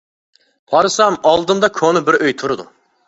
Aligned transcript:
قارىسام 0.71 1.17
ئالدىمدا 1.33 1.69
كونا 1.81 2.03
بىر 2.09 2.19
ئۆي 2.21 2.35
تۇرىدۇ. 2.41 2.67